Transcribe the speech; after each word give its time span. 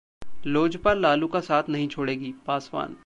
लोजपा 0.45 0.93
लालू 0.93 1.27
का 1.27 1.39
साथ 1.39 1.69
नहीं 1.69 1.87
छोड़ेगी: 1.87 2.33
पासवान 2.47 2.95